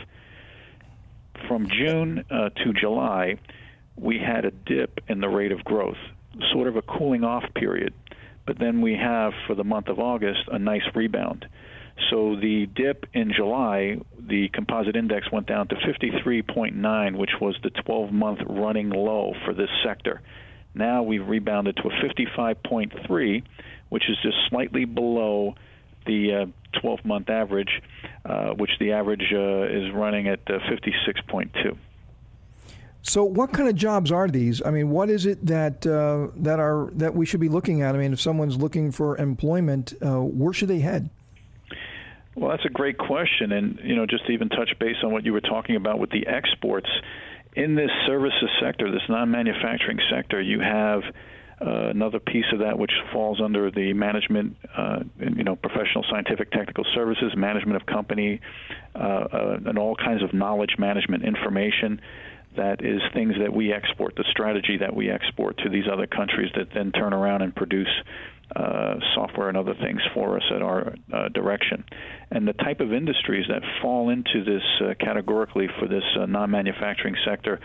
[1.48, 3.36] From June uh, to July,
[3.96, 5.98] we had a dip in the rate of growth,
[6.52, 7.94] sort of a cooling off period.
[8.46, 11.46] But then we have, for the month of August, a nice rebound.
[12.10, 17.70] So the dip in July, the composite index went down to 53.9, which was the
[17.70, 20.20] 12 month running low for this sector.
[20.74, 23.42] Now we've rebounded to a 55.3,
[23.90, 25.54] which is just slightly below
[26.04, 27.80] the 12 uh, month average,
[28.24, 31.78] uh, which the average uh, is running at 56.2.
[33.06, 34.62] So, what kind of jobs are these?
[34.64, 37.94] I mean, what is it that uh, that are that we should be looking at?
[37.94, 41.10] I mean, if someone's looking for employment, uh, where should they head?
[42.34, 45.26] Well, that's a great question, and you know, just to even touch base on what
[45.26, 46.88] you were talking about with the exports
[47.54, 51.02] in this services sector, this non-manufacturing sector, you have
[51.60, 56.50] uh, another piece of that which falls under the management, uh, you know, professional scientific
[56.52, 58.40] technical services, management of company,
[58.94, 62.00] uh, uh and all kinds of knowledge management information
[62.56, 66.50] that is things that we export, the strategy that we export to these other countries
[66.56, 67.88] that then turn around and produce
[68.56, 71.84] uh, software and other things for us at our uh, direction.
[72.30, 76.50] And the type of industries that fall into this uh, categorically for this uh, non
[76.50, 77.60] manufacturing sector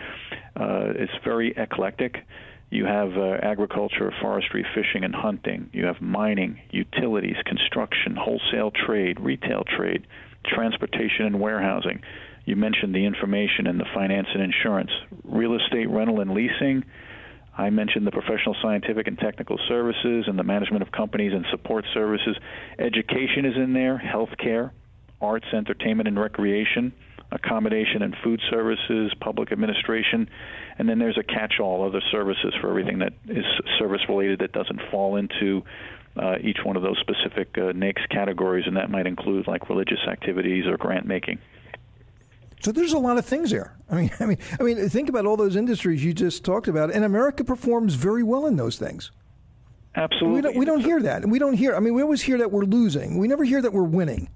[0.58, 2.24] uh, is very eclectic.
[2.70, 5.70] You have uh, agriculture, forestry, fishing, and hunting.
[5.72, 10.06] You have mining, utilities, construction, wholesale trade, retail trade,
[10.44, 12.00] transportation, and warehousing.
[12.44, 14.90] You mentioned the information and the finance and insurance,
[15.24, 16.84] real estate rental and leasing.
[17.56, 21.84] I mentioned the professional scientific and technical services and the management of companies and support
[21.92, 22.36] services.
[22.78, 24.70] Education is in there, healthcare,
[25.20, 26.92] arts, entertainment, and recreation,
[27.32, 30.28] accommodation and food services, public administration,
[30.78, 33.44] and then there's a catch-all other services for everything that is
[33.78, 35.62] service related that doesn't fall into
[36.16, 40.00] uh, each one of those specific uh, NAICS categories, and that might include like religious
[40.10, 41.38] activities or grant making.
[42.60, 43.76] So there's a lot of things there.
[43.90, 46.92] I mean, I mean, I mean, think about all those industries you just talked about,
[46.92, 49.10] and America performs very well in those things.
[49.96, 50.36] Absolutely.
[50.36, 51.26] We don't, we don't hear that.
[51.26, 51.74] We don't hear.
[51.74, 53.18] I mean, we always hear that we're losing.
[53.18, 54.28] We never hear that we're winning.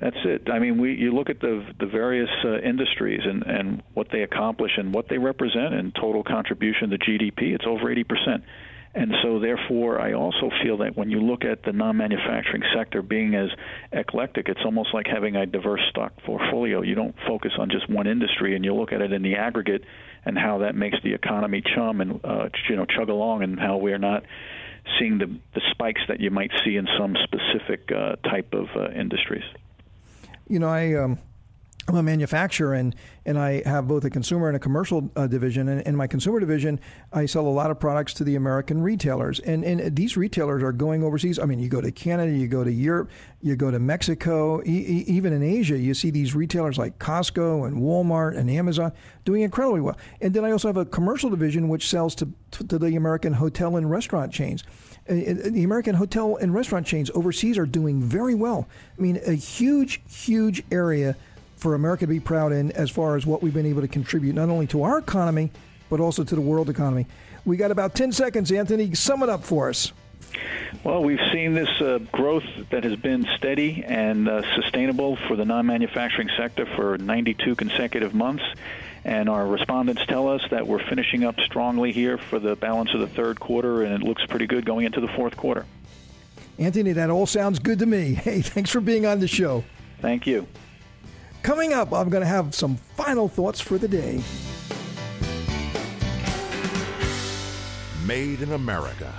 [0.00, 0.48] That's it.
[0.50, 4.22] I mean, we you look at the the various uh, industries and and what they
[4.22, 7.54] accomplish and what they represent in total contribution to GDP.
[7.54, 8.44] It's over eighty percent.
[8.92, 13.02] And so, therefore, I also feel that when you look at the non manufacturing sector
[13.02, 13.48] being as
[13.92, 16.82] eclectic, it's almost like having a diverse stock portfolio.
[16.82, 19.84] You don't focus on just one industry, and you look at it in the aggregate
[20.24, 23.76] and how that makes the economy chum and uh, you know chug along, and how
[23.76, 24.24] we're not
[24.98, 28.90] seeing the the spikes that you might see in some specific uh, type of uh,
[28.90, 29.44] industries.
[30.48, 31.18] You know, I um,
[31.90, 32.94] I'm a manufacturer and,
[33.26, 35.68] and I have both a consumer and a commercial uh, division.
[35.68, 36.78] And in my consumer division,
[37.12, 39.40] I sell a lot of products to the American retailers.
[39.40, 41.38] And, and these retailers are going overseas.
[41.38, 43.10] I mean, you go to Canada, you go to Europe,
[43.42, 47.78] you go to Mexico, e- even in Asia, you see these retailers like Costco and
[47.78, 48.92] Walmart and Amazon
[49.24, 49.96] doing incredibly well.
[50.20, 53.76] And then I also have a commercial division which sells to, to the American hotel
[53.76, 54.62] and restaurant chains
[55.08, 58.68] uh, the American hotel and restaurant chains overseas are doing very well.
[58.96, 61.16] I mean, a huge, huge area
[61.60, 64.34] for America to be proud in as far as what we've been able to contribute,
[64.34, 65.50] not only to our economy,
[65.88, 67.06] but also to the world economy.
[67.44, 68.94] We got about 10 seconds, Anthony.
[68.94, 69.92] Sum it up for us.
[70.84, 75.44] Well, we've seen this uh, growth that has been steady and uh, sustainable for the
[75.44, 78.44] non manufacturing sector for 92 consecutive months.
[79.04, 83.00] And our respondents tell us that we're finishing up strongly here for the balance of
[83.00, 85.66] the third quarter, and it looks pretty good going into the fourth quarter.
[86.58, 88.14] Anthony, that all sounds good to me.
[88.20, 89.64] Hey, thanks for being on the show.
[90.00, 90.46] Thank you.
[91.42, 94.22] Coming up, I'm going to have some final thoughts for the day.
[98.06, 99.10] Made in America.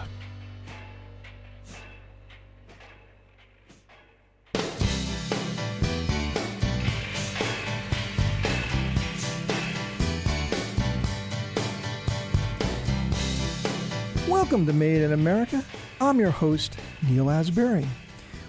[14.27, 15.65] Welcome to Made in America.
[15.99, 16.77] I'm your host,
[17.09, 17.87] Neal Asbury.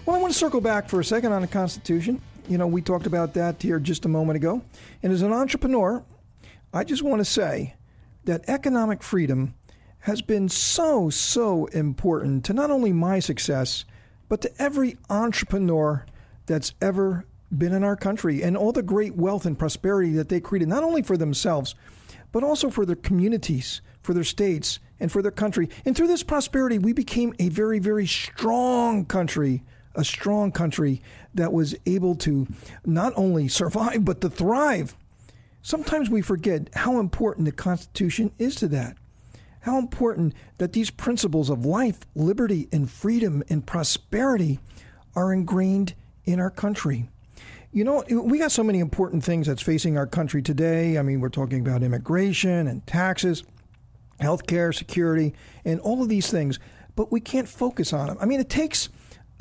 [0.05, 2.83] Well, I want to circle back for a second on the Constitution you know, we
[2.83, 4.63] talked about that here just a moment ago.
[5.03, 6.05] And as an entrepreneur,
[6.73, 7.75] I just want to say
[8.25, 9.55] that economic freedom
[10.01, 13.85] has been so, so important to not only my success,
[14.29, 16.05] but to every entrepreneur
[16.47, 17.25] that's ever
[17.57, 20.83] been in our country and all the great wealth and prosperity that they created, not
[20.83, 21.75] only for themselves,
[22.33, 25.69] but also for their communities, for their states, and for their country.
[25.85, 29.63] And through this prosperity, we became a very, very strong country
[29.95, 31.03] a strong country
[31.35, 32.47] that was able to
[32.85, 34.97] not only survive, but to thrive.
[35.63, 38.97] Sometimes we forget how important the Constitution is to that.
[39.61, 44.59] How important that these principles of life, liberty, and freedom and prosperity
[45.15, 47.09] are ingrained in our country.
[47.73, 50.99] You know, we got so many important things that's facing our country today.
[50.99, 53.45] I mean, we're talking about immigration and taxes,
[54.21, 55.33] healthcare, security,
[55.65, 56.59] and all of these things,
[56.97, 58.19] but we can't focus on them.
[58.21, 58.89] I mean, it takes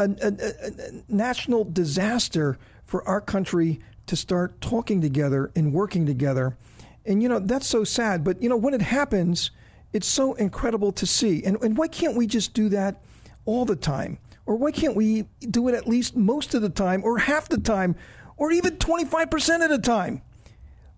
[0.05, 6.57] a, a, a national disaster for our country to start talking together and working together.
[7.05, 8.23] And, you know, that's so sad.
[8.23, 9.51] But, you know, when it happens,
[9.93, 11.43] It's so incredible to see.
[11.43, 13.01] And, and why can't we just do that
[13.45, 14.19] all the time?
[14.45, 17.57] Or why can't we do it at least most of the time, or half the
[17.57, 17.95] time,
[18.37, 20.21] or even 25% of the time?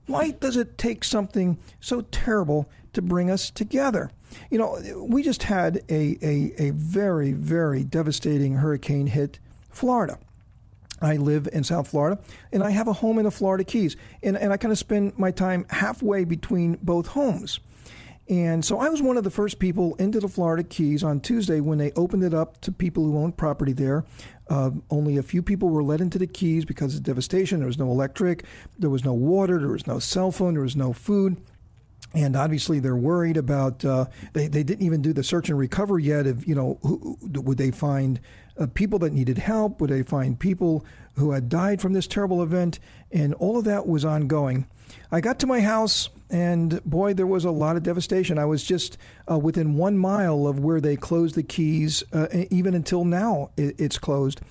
[0.05, 4.11] Why does it take something so terrible to bring us together?
[4.49, 9.39] You know, we just had a, a, a very, very devastating hurricane hit
[9.69, 10.17] Florida.
[11.01, 12.19] I live in South Florida,
[12.51, 15.17] and I have a home in the Florida Keys, and, and I kind of spend
[15.19, 17.59] my time halfway between both homes.
[18.29, 21.59] And so I was one of the first people into the Florida Keys on Tuesday
[21.59, 24.05] when they opened it up to people who owned property there.
[24.49, 27.59] Uh, only a few people were let into the Keys because of devastation.
[27.59, 28.45] There was no electric,
[28.79, 31.37] there was no water, there was no cell phone, there was no food.
[32.13, 33.83] And obviously, they're worried about.
[33.83, 36.27] Uh, they they didn't even do the search and recovery yet.
[36.27, 38.19] Of you know, who, would they find
[38.57, 39.81] uh, people that needed help?
[39.81, 40.85] Would they find people
[41.15, 42.79] who had died from this terrible event?
[43.11, 44.67] And all of that was ongoing.
[45.11, 48.37] I got to my house, and boy, there was a lot of devastation.
[48.37, 48.97] I was just
[49.29, 52.03] uh, within one mile of where they closed the keys.
[52.11, 54.41] Uh, even until now, it, it's closed.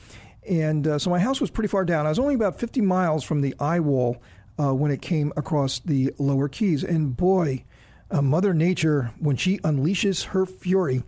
[0.49, 2.07] And uh, so my house was pretty far down.
[2.07, 4.21] I was only about 50 miles from the eye wall
[4.59, 6.83] uh, when it came across the lower keys.
[6.83, 7.65] And boy,
[8.11, 11.03] uh, Mother Nature, when she unleashes her fury,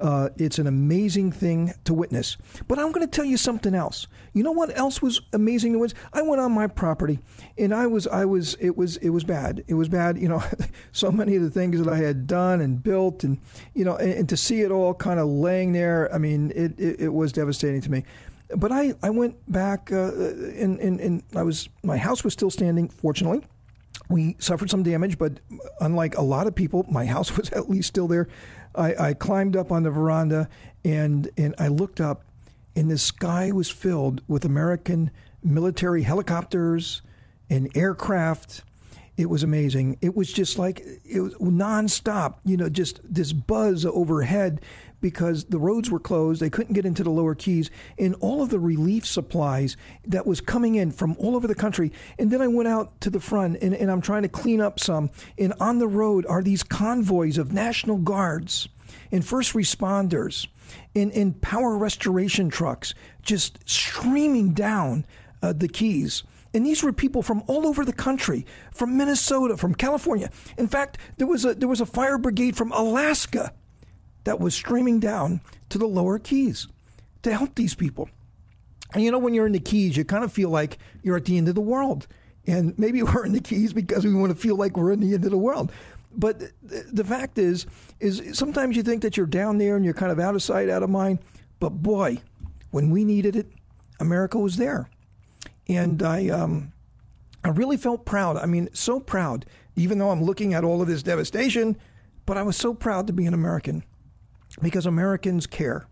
[0.00, 2.36] uh, it's an amazing thing to witness.
[2.66, 4.06] But I'm going to tell you something else.
[4.32, 6.00] You know what else was amazing to witness?
[6.12, 7.20] I went on my property,
[7.56, 9.64] and I was, I was, it was, it was bad.
[9.68, 10.18] It was bad.
[10.18, 10.42] You know,
[10.92, 13.38] so many of the things that I had done and built, and
[13.74, 16.12] you know, and, and to see it all kind of laying there.
[16.12, 18.04] I mean, it, it, it was devastating to me
[18.56, 22.50] but I, I went back uh, and, and, and I was my house was still
[22.50, 22.88] standing.
[22.88, 23.42] Fortunately,
[24.08, 25.40] we suffered some damage, but
[25.80, 28.28] unlike a lot of people, my house was at least still there.
[28.74, 30.48] I, I climbed up on the veranda
[30.84, 32.24] and and I looked up,
[32.76, 35.10] and the sky was filled with American
[35.42, 37.02] military helicopters
[37.48, 38.62] and aircraft.
[39.16, 39.98] It was amazing.
[40.00, 42.36] It was just like it was nonstop.
[42.44, 44.60] You know, just this buzz overhead
[45.00, 46.40] because the roads were closed.
[46.40, 50.40] They couldn't get into the lower keys, and all of the relief supplies that was
[50.40, 51.92] coming in from all over the country.
[52.18, 54.80] And then I went out to the front, and, and I'm trying to clean up
[54.80, 55.10] some.
[55.38, 58.68] And on the road are these convoys of National Guards
[59.12, 60.48] and first responders
[60.94, 65.04] and, in power restoration trucks just streaming down
[65.42, 66.24] uh, the keys.
[66.54, 70.30] And these were people from all over the country, from Minnesota, from California.
[70.56, 73.52] In fact, there was a there was a fire brigade from Alaska
[74.22, 76.68] that was streaming down to the lower keys
[77.22, 78.08] to help these people.
[78.92, 81.24] And you know, when you're in the keys, you kind of feel like you're at
[81.24, 82.06] the end of the world.
[82.46, 85.14] And maybe we're in the keys because we want to feel like we're in the
[85.14, 85.72] end of the world.
[86.16, 87.66] But the fact is,
[87.98, 90.68] is sometimes you think that you're down there and you're kind of out of sight,
[90.68, 91.18] out of mind.
[91.58, 92.18] But boy,
[92.70, 93.48] when we needed it,
[93.98, 94.88] America was there,
[95.68, 96.72] and I, um,
[97.42, 98.36] I really felt proud.
[98.36, 99.46] I mean, so proud.
[99.76, 101.76] Even though I'm looking at all of this devastation,
[102.26, 103.84] but I was so proud to be an American
[104.62, 105.86] because Americans care.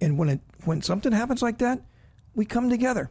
[0.00, 1.82] And when it when something happens like that,
[2.34, 3.10] we come together.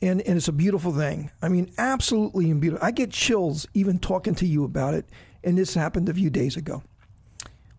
[0.00, 1.30] And, and it's a beautiful thing.
[1.42, 2.86] I mean, absolutely beautiful.
[2.86, 5.06] I get chills even talking to you about it.
[5.42, 6.82] And this happened a few days ago.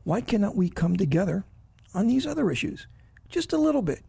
[0.03, 1.45] Why cannot we come together
[1.93, 2.87] on these other issues?
[3.29, 4.03] Just a little bit.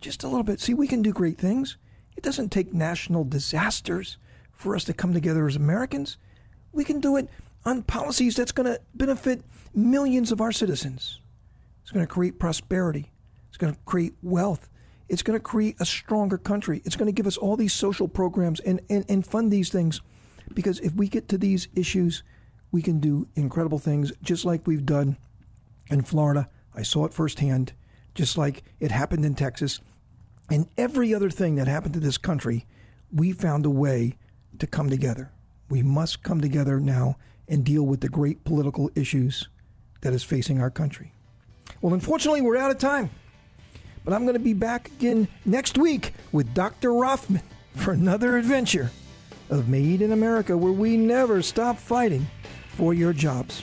[0.00, 0.60] Just a little bit.
[0.60, 1.76] See, we can do great things.
[2.16, 4.18] It doesn't take national disasters
[4.52, 6.18] for us to come together as Americans.
[6.72, 7.28] We can do it
[7.64, 9.42] on policies that's going to benefit
[9.74, 11.20] millions of our citizens.
[11.82, 13.10] It's going to create prosperity.
[13.48, 14.68] It's going to create wealth.
[15.08, 16.80] It's going to create a stronger country.
[16.84, 20.00] It's going to give us all these social programs and, and, and fund these things.
[20.54, 22.22] Because if we get to these issues,
[22.70, 25.18] we can do incredible things, just like we've done
[25.88, 26.48] in Florida.
[26.74, 27.74] I saw it firsthand,
[28.14, 29.80] just like it happened in Texas.
[30.52, 32.66] And every other thing that happened to this country,
[33.10, 34.18] we found a way
[34.58, 35.32] to come together.
[35.70, 37.16] We must come together now
[37.48, 39.48] and deal with the great political issues
[40.02, 41.14] that is facing our country.
[41.80, 43.08] Well, unfortunately, we're out of time.
[44.04, 46.92] But I'm going to be back again next week with Dr.
[46.92, 47.40] Rothman
[47.74, 48.90] for another adventure
[49.48, 52.26] of Made in America, where we never stop fighting
[52.76, 53.62] for your jobs.